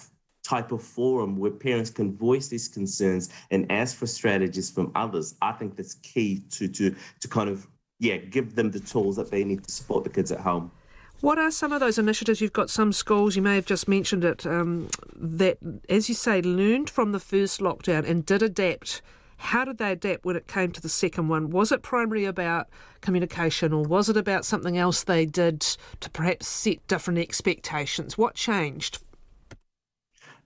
type 0.52 0.70
of 0.70 0.82
forum 0.82 1.36
where 1.38 1.50
parents 1.50 1.88
can 1.88 2.14
voice 2.14 2.48
these 2.48 2.68
concerns 2.68 3.30
and 3.50 3.70
ask 3.72 3.96
for 3.96 4.06
strategies 4.06 4.70
from 4.70 4.92
others, 4.94 5.34
I 5.40 5.52
think 5.52 5.76
that's 5.76 5.94
key 5.94 6.42
to 6.50 6.68
to 6.68 6.94
to 7.20 7.28
kind 7.28 7.48
of 7.48 7.66
yeah 7.98 8.16
give 8.16 8.54
them 8.54 8.70
the 8.70 8.80
tools 8.80 9.16
that 9.16 9.30
they 9.30 9.44
need 9.44 9.64
to 9.64 9.72
support 9.72 10.04
the 10.04 10.10
kids 10.10 10.30
at 10.30 10.40
home. 10.40 10.70
What 11.20 11.38
are 11.38 11.52
some 11.52 11.72
of 11.72 11.80
those 11.80 11.98
initiatives? 11.98 12.40
You've 12.40 12.52
got 12.52 12.68
some 12.68 12.92
schools, 12.92 13.36
you 13.36 13.42
may 13.42 13.54
have 13.54 13.64
just 13.64 13.86
mentioned 13.86 14.24
it, 14.24 14.44
um, 14.44 14.88
that, 15.14 15.56
as 15.88 16.08
you 16.08 16.16
say, 16.16 16.42
learned 16.42 16.90
from 16.90 17.12
the 17.12 17.20
first 17.20 17.60
lockdown 17.60 18.04
and 18.08 18.26
did 18.26 18.42
adapt. 18.42 19.02
How 19.36 19.64
did 19.64 19.78
they 19.78 19.92
adapt 19.92 20.24
when 20.24 20.34
it 20.34 20.48
came 20.48 20.72
to 20.72 20.80
the 20.80 20.88
second 20.88 21.28
one? 21.28 21.50
Was 21.50 21.70
it 21.70 21.82
primarily 21.82 22.24
about 22.24 22.68
communication 23.02 23.72
or 23.72 23.84
was 23.84 24.08
it 24.08 24.16
about 24.16 24.44
something 24.44 24.76
else 24.76 25.04
they 25.04 25.24
did 25.24 25.60
to 26.00 26.10
perhaps 26.10 26.48
set 26.48 26.84
different 26.88 27.20
expectations? 27.20 28.18
What 28.18 28.34
changed 28.34 28.98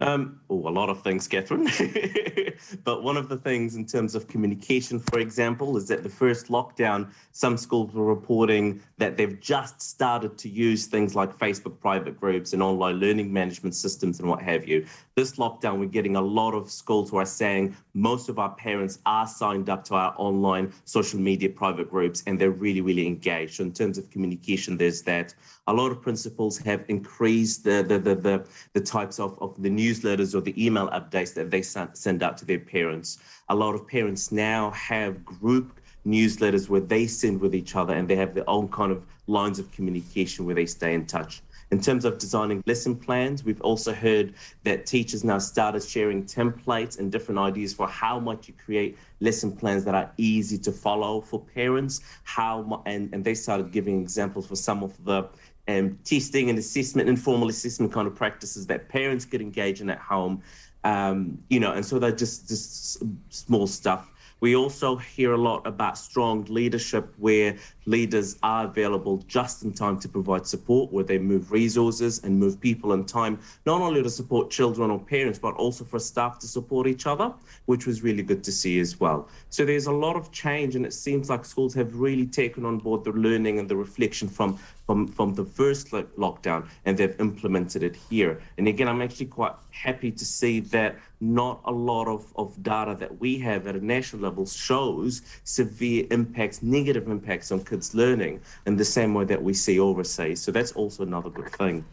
um, 0.01 0.41
oh, 0.51 0.69
a 0.69 0.71
lot 0.71 0.91
of 0.91 1.03
things, 1.03 1.27
Catherine. 1.27 1.65
but 2.85 3.03
one 3.03 3.17
of 3.17 3.31
the 3.31 3.39
things 3.39 3.77
in 3.77 3.87
terms 3.87 4.15
of 4.15 4.29
communication, 4.29 5.01
for 5.01 5.21
example, 5.21 5.77
is 5.79 5.89
that 5.89 6.03
the 6.03 6.09
first 6.09 6.49
lockdown, 6.49 7.09
some 7.33 7.57
schools 7.57 7.95
were 7.95 8.05
reporting 8.05 8.83
that 8.99 9.17
they've 9.17 9.41
just 9.41 9.81
started 9.81 10.37
to 10.37 10.51
use 10.51 10.85
things 10.85 11.15
like 11.15 11.39
Facebook 11.39 11.81
private 11.81 12.21
groups 12.21 12.53
and 12.53 12.63
online 12.63 12.97
learning 12.97 13.33
management 13.33 13.75
systems 13.75 14.21
and 14.21 14.29
what 14.29 14.43
have 14.43 14.69
you. 14.69 14.85
This 15.15 15.37
lockdown, 15.37 15.79
we're 15.79 15.87
getting 15.87 16.17
a 16.17 16.21
lot 16.21 16.53
of 16.53 16.71
schools 16.71 17.09
who 17.09 17.17
are 17.17 17.25
saying 17.25 17.75
most 17.95 18.29
of 18.29 18.39
our 18.39 18.51
parents 18.51 18.99
are 19.07 19.27
signed 19.27 19.71
up 19.71 19.83
to 19.85 19.95
our 19.95 20.15
online 20.19 20.75
social 20.85 21.19
media 21.19 21.49
private 21.49 21.89
groups 21.89 22.23
and 22.27 22.39
they're 22.39 22.51
really, 22.51 22.83
really 22.83 23.07
engaged. 23.07 23.55
So 23.55 23.65
in 23.65 23.73
terms 23.73 23.97
of 23.97 24.11
communication, 24.11 24.77
there's 24.77 25.01
that. 25.03 25.35
A 25.69 25.73
lot 25.73 25.91
of 25.91 26.03
principals 26.03 26.59
have 26.59 26.85
increased 26.89 27.65
the 27.65 27.83
the 27.83 27.99
the, 27.99 28.15
the, 28.15 28.47
the 28.75 28.81
types 28.81 29.19
of, 29.19 29.39
of 29.41 29.61
the 29.61 29.71
newsletters 29.87 30.35
or 30.35 30.41
the 30.41 30.55
email 30.65 30.89
updates 30.91 31.35
that 31.35 31.51
they 31.51 31.63
send 31.63 32.23
out 32.23 32.37
to 32.39 32.45
their 32.45 32.59
parents. 32.59 33.19
A 33.49 33.55
lot 33.55 33.75
of 33.75 33.87
parents 33.87 34.33
now 34.33 34.71
have 34.71 35.25
group 35.25 35.81
newsletters 36.07 36.69
where 36.69 36.81
they 36.81 37.07
send 37.07 37.41
with 37.41 37.55
each 37.55 37.75
other 37.75 37.95
and 37.95 38.09
they 38.09 38.17
have 38.17 38.35
their 38.35 38.49
own 38.49 38.69
kind 38.69 38.93
of 38.93 39.05
lines 39.27 39.59
of 39.59 39.71
communication 39.73 40.47
where 40.47 40.55
they 40.55 40.67
stay 40.67 40.95
in 40.95 41.05
touch. 41.05 41.43
In 41.73 41.81
terms 41.81 42.05
of 42.05 42.19
designing 42.19 42.63
lesson 42.65 42.95
plans, 42.95 43.43
we've 43.43 43.61
also 43.61 43.93
heard 43.93 44.35
that 44.63 44.87
teachers 44.87 45.25
now 45.25 45.39
started 45.39 45.83
sharing 45.83 46.23
templates 46.25 47.01
and 47.01 47.11
different 47.11 47.41
ideas 47.41 47.75
for 47.75 47.89
how 47.89 48.21
much 48.21 48.47
you 48.47 48.55
create 48.55 48.97
lesson 49.19 49.51
plans 49.51 49.85
that 49.85 49.95
are 49.95 50.13
easy 50.17 50.59
to 50.59 50.71
follow 50.71 51.21
for 51.21 51.41
parents. 51.41 52.03
How 52.23 52.83
and, 52.87 53.13
and 53.13 53.25
they 53.25 53.35
started 53.35 53.73
giving 53.73 54.01
examples 54.01 54.47
for 54.47 54.55
some 54.55 54.85
of 54.85 54.93
the 55.05 55.29
um, 55.69 55.99
testing 56.05 56.51
and 56.51 56.59
assessment, 56.59 57.09
informal 57.09 57.49
assessment 57.49 57.93
kind 57.93 58.07
of 58.07 58.15
practices 58.15 58.67
that 58.67 58.89
parents 58.89 59.25
could 59.25 59.41
engage 59.41 59.81
in 59.81 59.91
at 59.91 59.99
home. 59.99 60.43
Um, 60.85 61.39
you 61.49 61.59
know, 61.59 61.73
and 61.73 61.85
so 61.85 61.99
they're 61.99 62.13
just 62.13 62.49
just 62.49 63.03
small 63.31 63.67
stuff. 63.67 64.13
We 64.41 64.55
also 64.55 64.97
hear 64.97 65.33
a 65.33 65.37
lot 65.39 65.67
about 65.67 65.97
strong 65.97 66.45
leadership 66.45 67.15
where 67.17 67.57
leaders 67.87 68.37
are 68.43 68.67
available 68.67 69.25
just 69.27 69.65
in 69.65 69.73
time 69.73 69.99
to 70.01 70.09
provide 70.09 70.47
support, 70.47 70.93
where 70.93 71.05
they 71.05 71.19
move 71.19 71.51
resources 71.51 72.23
and 72.23 72.39
move 72.39 72.61
people 72.61 72.93
in 72.93 73.07
time, 73.07 73.39
not 73.65 73.81
only 73.81 74.03
to 74.03 74.11
support 74.11 74.51
children 74.51 74.91
or 74.91 74.99
parents, 74.99 75.39
but 75.39 75.55
also 75.55 75.85
for 75.85 75.99
staff 75.99 76.39
to 76.41 76.47
support 76.47 76.87
each 76.87 77.07
other, 77.07 77.33
which 77.65 77.87
was 77.87 78.03
really 78.03 78.23
good 78.23 78.45
to 78.45 78.53
see 78.53 78.79
as 78.79 79.01
well. 79.01 79.27
So 79.49 79.65
there's 79.65 79.87
a 79.87 79.93
lot 79.93 80.17
of 80.17 80.31
change, 80.33 80.77
and 80.77 80.85
it 80.85 80.93
seems 80.93 81.31
like 81.31 81.47
schools 81.47 81.73
have 81.73 81.97
really 81.97 82.27
taken 82.27 82.67
on 82.67 82.77
board 82.77 83.05
the 83.05 83.13
learning 83.13 83.59
and 83.59 83.67
the 83.67 83.77
reflection 83.77 84.29
from 84.29 84.59
from, 84.87 85.09
from 85.09 85.35
the 85.35 85.45
first 85.45 85.91
lockdown 85.91 86.69
and 86.85 86.97
they've 86.97 87.19
implemented 87.21 87.83
it 87.83 87.97
here. 88.09 88.41
And 88.57 88.69
again, 88.69 88.89
I'm 88.89 89.03
actually 89.03 89.27
quite 89.27 89.53
happy 89.71 90.13
to 90.13 90.25
see 90.25 90.61
that 90.61 90.97
not 91.21 91.61
a 91.65 91.73
lot 91.73 92.07
of, 92.07 92.33
of 92.37 92.63
data 92.63 92.97
that 93.01 93.21
we 93.21 93.39
have 93.39 93.67
at 93.67 93.75
a 93.75 93.85
national 93.85 94.23
level 94.23 94.47
shows 94.47 95.23
severe 95.45 96.07
impacts, 96.11 96.63
negative 96.63 97.09
impacts 97.09 97.51
on 97.51 97.65
kids' 97.65 97.95
learning 97.95 98.41
in 98.67 98.77
the 98.77 98.85
same 98.85 99.13
way 99.13 99.25
that 99.25 99.43
we 99.43 99.53
see 99.53 99.81
overseas. 99.81 100.41
So 100.41 100.53
that's 100.53 100.73
also 100.73 101.03
another 101.03 101.31
good 101.31 101.51
thing. 101.51 101.85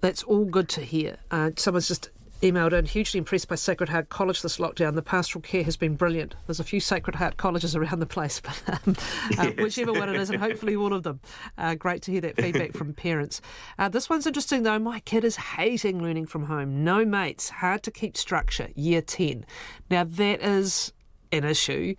That's 0.00 0.22
all 0.22 0.44
good 0.44 0.68
to 0.70 0.80
hear. 0.80 1.16
Uh, 1.30 1.50
someone's 1.56 1.88
just 1.88 2.10
emailed 2.42 2.72
in, 2.72 2.84
hugely 2.84 3.18
impressed 3.18 3.48
by 3.48 3.56
Sacred 3.56 3.88
Heart 3.88 4.08
College 4.08 4.42
this 4.42 4.58
lockdown. 4.58 4.94
The 4.94 5.02
pastoral 5.02 5.42
care 5.42 5.64
has 5.64 5.76
been 5.76 5.96
brilliant. 5.96 6.36
There's 6.46 6.60
a 6.60 6.64
few 6.64 6.80
Sacred 6.80 7.16
Heart 7.16 7.36
colleges 7.36 7.74
around 7.74 7.98
the 7.98 8.06
place, 8.06 8.40
but 8.40 8.62
um, 8.68 8.96
uh, 9.38 9.50
whichever 9.58 9.92
one 9.92 10.08
it 10.08 10.16
is, 10.16 10.30
and 10.30 10.40
hopefully 10.40 10.76
all 10.76 10.92
of 10.92 11.02
them. 11.02 11.20
Uh, 11.56 11.74
great 11.74 12.02
to 12.02 12.12
hear 12.12 12.20
that 12.20 12.36
feedback 12.36 12.72
from 12.72 12.92
parents. 12.94 13.40
Uh, 13.78 13.88
this 13.88 14.08
one's 14.08 14.26
interesting 14.26 14.62
though. 14.62 14.78
My 14.78 15.00
kid 15.00 15.24
is 15.24 15.36
hating 15.36 16.02
learning 16.02 16.26
from 16.26 16.44
home. 16.44 16.84
No 16.84 17.04
mates, 17.04 17.48
hard 17.50 17.82
to 17.84 17.90
keep 17.90 18.16
structure. 18.16 18.68
Year 18.74 19.02
10. 19.02 19.44
Now 19.90 20.04
that 20.04 20.40
is 20.40 20.92
an 21.32 21.44
issue. 21.44 21.96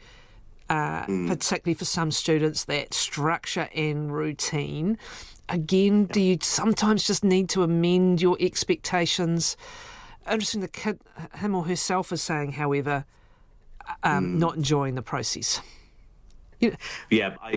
Uh, 0.70 1.04
mm. 1.08 1.28
particularly 1.28 1.74
for 1.74 1.86
some 1.86 2.12
students, 2.12 2.66
that 2.66 2.94
structure 2.94 3.70
and 3.74 4.14
routine. 4.14 5.00
Again, 5.50 6.06
do 6.06 6.22
you 6.22 6.38
sometimes 6.44 7.08
just 7.08 7.24
need 7.24 7.50
to 7.50 7.64
amend 7.64 8.22
your 8.22 8.38
expectations 8.40 9.58
interesting 10.30 10.62
the 10.62 10.68
kid, 10.68 11.00
him 11.36 11.56
or 11.56 11.66
herself, 11.66 12.12
is 12.12 12.22
saying, 12.22 12.54
however, 12.54 13.06
um, 14.04 14.36
mm. 14.36 14.40
not 14.40 14.56
enjoying 14.56 14.96
the 14.96 15.02
process. 15.02 15.62
You 16.60 16.72
know, 16.72 16.78
yeah, 17.10 17.36
I, 17.42 17.56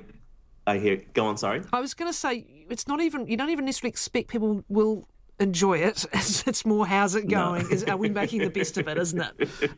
I 0.66 0.78
hear. 0.78 1.02
Go 1.14 1.26
on. 1.26 1.36
Sorry. 1.36 1.62
I 1.72 1.80
was 1.80 1.94
going 1.94 2.10
to 2.10 2.16
say 2.16 2.46
it's 2.70 2.86
not 2.86 3.00
even. 3.00 3.26
You 3.26 3.36
don't 3.36 3.50
even 3.50 3.64
necessarily 3.64 3.90
expect 3.90 4.28
people 4.28 4.64
will 4.68 5.08
enjoy 5.40 5.78
it. 5.78 6.04
It's, 6.12 6.46
it's 6.46 6.64
more 6.64 6.86
how's 6.86 7.14
it 7.14 7.28
going? 7.28 7.64
No. 7.64 7.68
Is, 7.68 7.84
are 7.84 7.96
we 7.96 8.08
making 8.08 8.40
the 8.40 8.50
best 8.50 8.78
of 8.78 8.86
it? 8.86 8.96
Isn't 8.96 9.20
it? 9.38 9.70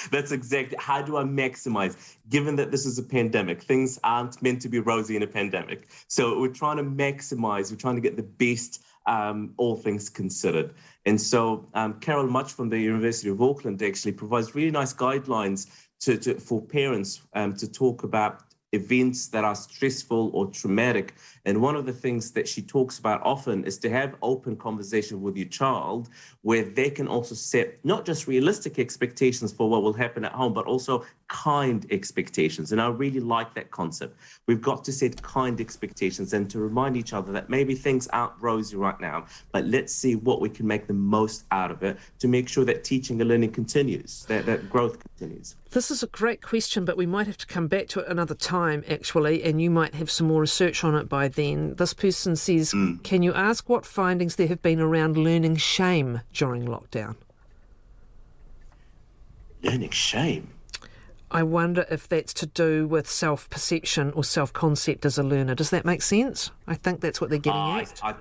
That's 0.10 0.32
exactly. 0.32 0.76
How 0.80 1.02
do 1.02 1.16
I 1.16 1.24
maximize? 1.24 2.16
Given 2.28 2.56
that 2.56 2.70
this 2.70 2.86
is 2.86 2.98
a 2.98 3.02
pandemic, 3.02 3.62
things 3.62 3.98
aren't 4.02 4.40
meant 4.42 4.62
to 4.62 4.68
be 4.68 4.80
rosy 4.80 5.16
in 5.16 5.22
a 5.22 5.26
pandemic. 5.26 5.88
So 6.08 6.40
we're 6.40 6.48
trying 6.48 6.78
to 6.78 6.82
maximize. 6.84 7.70
We're 7.70 7.78
trying 7.78 7.96
to 7.96 8.00
get 8.00 8.16
the 8.16 8.22
best 8.22 8.82
um, 9.06 9.54
all 9.56 9.76
things 9.76 10.08
considered. 10.08 10.74
And 11.06 11.20
so 11.20 11.68
um, 11.74 12.00
Carol 12.00 12.26
Mutch 12.26 12.52
from 12.52 12.68
the 12.68 12.78
University 12.78 13.30
of 13.30 13.40
Auckland 13.40 13.82
actually 13.82 14.12
provides 14.12 14.54
really 14.54 14.70
nice 14.70 14.92
guidelines 14.92 15.68
to, 16.00 16.16
to 16.18 16.34
for 16.34 16.60
parents 16.60 17.22
um, 17.34 17.54
to 17.54 17.70
talk 17.70 18.02
about 18.02 18.42
events 18.72 19.28
that 19.28 19.44
are 19.44 19.54
stressful 19.54 20.30
or 20.34 20.46
traumatic. 20.46 21.14
And 21.44 21.60
one 21.60 21.76
of 21.76 21.86
the 21.86 21.92
things 21.92 22.32
that 22.32 22.48
she 22.48 22.62
talks 22.62 22.98
about 22.98 23.22
often 23.22 23.64
is 23.64 23.78
to 23.78 23.90
have 23.90 24.16
open 24.22 24.56
conversation 24.56 25.22
with 25.22 25.36
your 25.36 25.48
child 25.48 26.08
where 26.42 26.64
they 26.64 26.90
can 26.90 27.08
also 27.08 27.34
set 27.34 27.84
not 27.84 28.04
just 28.04 28.26
realistic 28.26 28.78
expectations 28.78 29.52
for 29.52 29.68
what 29.68 29.82
will 29.82 29.92
happen 29.92 30.24
at 30.24 30.32
home, 30.32 30.52
but 30.52 30.66
also 30.66 31.04
kind 31.28 31.86
expectations. 31.90 32.72
And 32.72 32.80
I 32.80 32.88
really 32.88 33.20
like 33.20 33.54
that 33.54 33.70
concept. 33.70 34.18
We've 34.46 34.60
got 34.60 34.84
to 34.84 34.92
set 34.92 35.20
kind 35.22 35.60
expectations 35.60 36.32
and 36.32 36.50
to 36.50 36.58
remind 36.58 36.96
each 36.96 37.12
other 37.12 37.32
that 37.32 37.50
maybe 37.50 37.74
things 37.74 38.08
aren't 38.08 38.32
rosy 38.40 38.76
right 38.76 38.98
now, 39.00 39.26
but 39.52 39.66
let's 39.66 39.92
see 39.92 40.16
what 40.16 40.40
we 40.40 40.48
can 40.48 40.66
make 40.66 40.86
the 40.86 40.94
most 40.94 41.44
out 41.50 41.70
of 41.70 41.82
it 41.82 41.98
to 42.18 42.28
make 42.28 42.48
sure 42.48 42.64
that 42.64 42.84
teaching 42.84 43.20
and 43.20 43.28
learning 43.28 43.52
continues, 43.52 44.24
that, 44.26 44.46
that 44.46 44.70
growth 44.70 44.98
continues. 44.98 45.56
This 45.70 45.90
is 45.90 46.02
a 46.02 46.06
great 46.06 46.40
question, 46.40 46.86
but 46.86 46.96
we 46.96 47.04
might 47.04 47.26
have 47.26 47.36
to 47.38 47.46
come 47.46 47.68
back 47.68 47.88
to 47.88 48.00
it 48.00 48.08
another 48.08 48.34
time, 48.34 48.82
actually, 48.88 49.42
and 49.44 49.60
you 49.60 49.70
might 49.70 49.94
have 49.94 50.10
some 50.10 50.26
more 50.26 50.40
research 50.40 50.82
on 50.82 50.94
it 50.94 51.10
by 51.10 51.27
then. 51.28 51.74
This 51.74 51.94
person 51.94 52.36
says, 52.36 52.72
mm. 52.72 53.02
Can 53.02 53.22
you 53.22 53.32
ask 53.34 53.68
what 53.68 53.84
findings 53.86 54.36
there 54.36 54.48
have 54.48 54.62
been 54.62 54.80
around 54.80 55.16
learning 55.16 55.56
shame 55.56 56.20
during 56.32 56.66
lockdown? 56.66 57.16
Learning 59.62 59.90
shame? 59.90 60.52
I 61.30 61.42
wonder 61.42 61.84
if 61.90 62.08
that's 62.08 62.32
to 62.34 62.46
do 62.46 62.86
with 62.86 63.08
self 63.08 63.50
perception 63.50 64.12
or 64.12 64.24
self 64.24 64.52
concept 64.52 65.04
as 65.04 65.18
a 65.18 65.22
learner. 65.22 65.54
Does 65.54 65.70
that 65.70 65.84
make 65.84 66.02
sense? 66.02 66.50
I 66.66 66.74
think 66.74 67.00
that's 67.00 67.20
what 67.20 67.30
they're 67.30 67.38
getting 67.38 67.60
uh, 67.60 67.78
at. 67.80 68.00
I, 68.02 68.14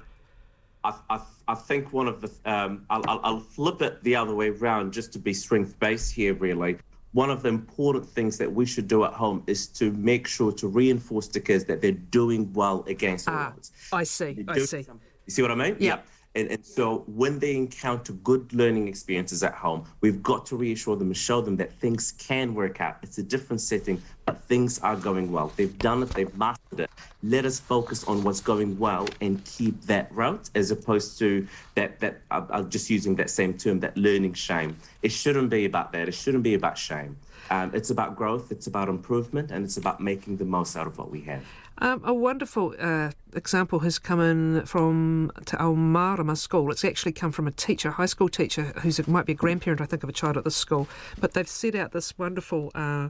I, 0.84 0.94
I, 1.10 1.22
I, 1.48 1.56
think 1.56 1.94
one 1.94 2.08
of 2.08 2.22
the, 2.22 2.32
um, 2.46 2.86
I'll, 2.90 3.22
I'll, 3.24 3.40
flip 3.40 3.82
it 3.82 4.04
the 4.04 4.16
other 4.16 4.36
way 4.36 4.50
around 4.50 4.92
just 4.92 5.14
to 5.14 5.20
be 5.20 5.34
strength 5.34 5.80
based 5.80 6.14
here, 6.14 6.34
really. 6.34 6.78
One 7.18 7.32
of 7.32 7.42
the 7.42 7.50
important 7.50 8.08
things 8.08 8.38
that 8.38 8.54
we 8.54 8.68
should 8.68 8.88
do 8.88 9.04
at 9.04 9.12
home 9.12 9.42
is 9.48 9.66
to 9.80 9.92
make 9.94 10.28
sure 10.28 10.52
to 10.52 10.68
reinforce 10.68 11.28
to 11.30 11.40
kids 11.40 11.66
that 11.66 11.82
they're 11.82 12.04
doing 12.20 12.54
well 12.54 12.86
against 12.88 13.28
ah, 13.28 13.54
odds. 13.56 13.72
I 13.92 14.04
see. 14.04 14.46
I 14.48 14.60
see. 14.60 14.86
You 15.26 15.32
see 15.36 15.42
what 15.42 15.50
I 15.50 15.56
mean? 15.56 15.78
Yeah. 15.80 15.96
yeah 15.96 16.00
And, 16.36 16.50
and 16.52 16.66
so 16.66 17.04
when 17.08 17.40
they 17.40 17.56
encounter 17.56 18.14
good 18.14 18.54
learning 18.54 18.88
experiences 18.88 19.42
at 19.44 19.54
home, 19.54 19.86
we've 20.02 20.22
got 20.22 20.46
to 20.48 20.56
reassure 20.56 20.96
them 20.96 21.08
and 21.08 21.18
show 21.18 21.42
them 21.42 21.58
that 21.58 21.74
things 21.74 22.12
can 22.20 22.54
work 22.54 22.80
out. 22.80 22.98
It's 23.02 23.18
a 23.18 23.24
different 23.24 23.62
setting, 23.62 24.02
but 24.26 24.40
things 24.44 24.78
are 24.80 24.96
going 24.96 25.32
well. 25.32 25.52
They've 25.56 25.78
done 25.80 26.04
it, 26.04 26.10
they've 26.10 26.38
mastered 26.38 26.82
it. 26.82 26.92
Let 27.24 27.46
us 27.46 27.60
focus 27.60 28.04
on 28.04 28.24
what's 28.24 28.40
going 28.40 28.78
well 28.78 29.08
and 29.20 29.44
keep 29.46 29.82
that 29.84 30.12
route 30.12 30.50
as 30.54 30.70
opposed 30.70 31.18
to 31.20 31.48
that, 31.74 32.00
that 32.02 32.22
I'm 32.30 32.70
just 32.70 32.90
using 32.90 33.16
that 33.16 33.32
same 33.32 33.56
term, 33.56 33.80
that 33.80 33.98
learning 33.98 34.34
shame. 34.34 34.78
It 35.02 35.12
shouldn't 35.12 35.50
be 35.50 35.66
about 35.66 35.92
that. 35.94 36.08
It 36.08 36.14
shouldn't 36.14 36.44
be 36.44 36.54
about 36.54 36.78
shame. 36.78 37.18
Um, 37.50 37.72
it's 37.74 37.90
about 37.90 38.16
growth, 38.16 38.52
it's 38.52 38.68
about 38.68 38.90
improvement, 38.90 39.52
and 39.52 39.64
it's 39.64 39.78
about 39.78 40.02
making 40.02 40.38
the 40.38 40.46
most 40.46 40.76
out 40.76 40.86
of 40.86 40.98
what 40.98 41.10
we 41.10 41.22
have. 41.22 41.44
Um, 41.80 42.02
a 42.04 42.14
wonderful 42.14 42.74
uh, 42.80 43.12
example 43.36 43.80
has 43.80 44.00
come 44.00 44.20
in 44.20 44.66
from 44.66 45.32
Te 45.46 45.56
Aomarama 45.58 46.36
School. 46.36 46.72
It's 46.72 46.84
actually 46.84 47.12
come 47.12 47.32
from 47.32 47.48
a 47.48 47.52
teacher, 47.52 47.90
a 47.90 47.92
high 47.92 48.08
school 48.08 48.30
teacher, 48.30 48.74
who 48.82 48.92
might 49.12 49.26
be 49.26 49.34
a 49.34 49.36
grandparent, 49.36 49.80
I 49.80 49.86
think, 49.86 50.02
of 50.02 50.10
a 50.10 50.14
child 50.14 50.38
at 50.38 50.44
this 50.44 50.56
school. 50.56 50.88
But 51.20 51.34
they've 51.34 51.48
set 51.48 51.76
out 51.76 51.92
this 51.92 52.18
wonderful 52.18 52.72
uh, 52.74 53.10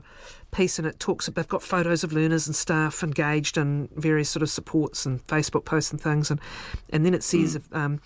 piece, 0.50 0.78
and 0.78 0.86
it 0.86 1.00
talks. 1.00 1.26
They've 1.26 1.48
got 1.48 1.62
photos 1.62 2.04
of 2.04 2.12
learners 2.12 2.46
and 2.46 2.54
staff 2.54 3.02
engaged 3.02 3.56
in 3.56 3.88
various 3.96 4.28
sort 4.28 4.42
of 4.42 4.50
supports 4.50 5.06
and 5.06 5.26
Facebook 5.26 5.64
posts 5.64 5.90
and 5.90 6.00
things, 6.00 6.30
and 6.30 6.40
and 6.90 7.06
then 7.06 7.14
it 7.14 7.22
says. 7.22 7.56
Mm. 7.56 7.76
Um, 7.76 8.00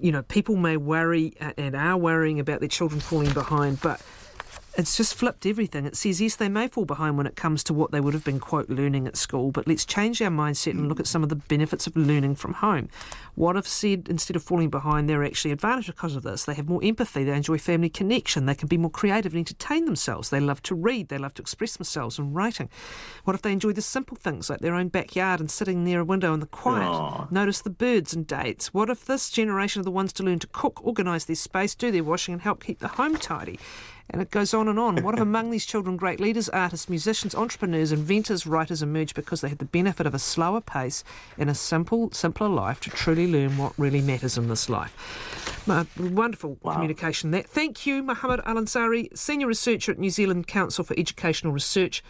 you 0.00 0.12
know, 0.12 0.22
people 0.22 0.54
may 0.54 0.76
worry 0.76 1.34
uh, 1.40 1.52
and 1.56 1.74
are 1.74 1.96
worrying 1.96 2.38
about 2.38 2.60
their 2.60 2.68
children 2.68 3.00
falling 3.00 3.32
behind, 3.32 3.80
but 3.80 4.00
it's 4.78 4.96
just 4.96 5.16
flipped 5.16 5.44
everything. 5.44 5.86
It 5.86 5.96
says, 5.96 6.20
yes, 6.20 6.36
they 6.36 6.48
may 6.48 6.68
fall 6.68 6.84
behind 6.84 7.16
when 7.16 7.26
it 7.26 7.34
comes 7.34 7.64
to 7.64 7.74
what 7.74 7.90
they 7.90 8.00
would 8.00 8.14
have 8.14 8.22
been, 8.22 8.38
quote, 8.38 8.70
learning 8.70 9.08
at 9.08 9.16
school, 9.16 9.50
but 9.50 9.66
let's 9.66 9.84
change 9.84 10.22
our 10.22 10.30
mindset 10.30 10.70
and 10.70 10.88
look 10.88 11.00
at 11.00 11.08
some 11.08 11.24
of 11.24 11.30
the 11.30 11.36
benefits 11.36 11.88
of 11.88 11.96
learning 11.96 12.36
from 12.36 12.54
home. 12.54 12.88
What 13.34 13.56
if 13.56 13.66
said, 13.66 14.06
instead 14.08 14.36
of 14.36 14.44
falling 14.44 14.70
behind, 14.70 15.08
they're 15.08 15.24
actually 15.24 15.50
advantaged 15.50 15.88
because 15.88 16.14
of 16.14 16.22
this? 16.22 16.44
They 16.44 16.54
have 16.54 16.68
more 16.68 16.82
empathy, 16.84 17.24
they 17.24 17.36
enjoy 17.36 17.58
family 17.58 17.88
connection, 17.88 18.46
they 18.46 18.54
can 18.54 18.68
be 18.68 18.78
more 18.78 18.90
creative 18.90 19.32
and 19.32 19.40
entertain 19.40 19.84
themselves, 19.84 20.30
they 20.30 20.38
love 20.38 20.62
to 20.62 20.76
read, 20.76 21.08
they 21.08 21.18
love 21.18 21.34
to 21.34 21.42
express 21.42 21.76
themselves 21.76 22.16
in 22.20 22.32
writing. 22.32 22.68
What 23.24 23.34
if 23.34 23.42
they 23.42 23.52
enjoy 23.52 23.72
the 23.72 23.82
simple 23.82 24.16
things 24.16 24.48
like 24.48 24.60
their 24.60 24.76
own 24.76 24.88
backyard 24.88 25.40
and 25.40 25.50
sitting 25.50 25.82
near 25.82 26.00
a 26.00 26.04
window 26.04 26.32
in 26.34 26.38
the 26.38 26.46
quiet? 26.46 26.86
Aww. 26.86 27.32
Notice 27.32 27.62
the 27.62 27.70
birds 27.70 28.14
and 28.14 28.28
dates. 28.28 28.72
What 28.72 28.90
if 28.90 29.06
this 29.06 29.28
generation 29.28 29.80
are 29.80 29.84
the 29.84 29.90
ones 29.90 30.12
to 30.14 30.22
learn 30.22 30.38
to 30.38 30.46
cook, 30.46 30.80
organise 30.84 31.24
their 31.24 31.34
space, 31.34 31.74
do 31.74 31.90
their 31.90 32.04
washing, 32.04 32.34
and 32.34 32.42
help 32.42 32.62
keep 32.62 32.78
the 32.78 32.86
home 32.86 33.16
tidy? 33.16 33.58
And 34.10 34.22
it 34.22 34.30
goes 34.30 34.54
on 34.54 34.68
and 34.68 34.78
on. 34.78 35.02
What 35.02 35.14
if 35.14 35.20
among 35.20 35.50
these 35.50 35.66
children 35.66 35.96
great 35.96 36.18
leaders, 36.18 36.48
artists, 36.48 36.88
musicians, 36.88 37.34
entrepreneurs, 37.34 37.92
inventors, 37.92 38.46
writers 38.46 38.82
emerge 38.82 39.14
because 39.14 39.42
they 39.42 39.48
had 39.48 39.58
the 39.58 39.66
benefit 39.66 40.06
of 40.06 40.14
a 40.14 40.18
slower 40.18 40.60
pace 40.60 41.04
and 41.36 41.50
a 41.50 41.54
simple, 41.54 42.10
simpler 42.12 42.48
life 42.48 42.80
to 42.80 42.90
truly 42.90 43.30
learn 43.30 43.58
what 43.58 43.74
really 43.78 44.00
matters 44.00 44.38
in 44.38 44.48
this 44.48 44.68
life? 44.68 44.94
wonderful 45.98 46.58
wow. 46.62 46.72
communication 46.72 47.30
there. 47.30 47.42
Thank 47.42 47.86
you, 47.86 48.02
Mohammed 48.02 48.40
Al 48.46 48.56
Ansari, 48.56 49.16
Senior 49.16 49.46
Researcher 49.46 49.92
at 49.92 49.98
New 49.98 50.10
Zealand 50.10 50.46
Council 50.46 50.84
for 50.84 50.94
Educational 50.98 51.52
Research. 51.52 52.02